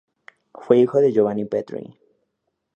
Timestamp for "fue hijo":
0.55-0.97